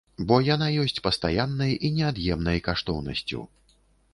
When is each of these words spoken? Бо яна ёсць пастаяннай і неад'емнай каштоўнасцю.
Бо 0.29 0.37
яна 0.45 0.69
ёсць 0.83 0.97
пастаяннай 1.07 1.75
і 1.89 1.91
неад'емнай 1.99 2.57
каштоўнасцю. 2.69 3.45